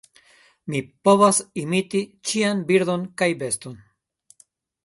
Mi 0.73 0.79
povas 1.07 1.41
imiti 1.65 2.01
ĉian 2.31 2.65
birdon 2.73 3.07
kaj 3.23 3.29
beston. 3.45 3.77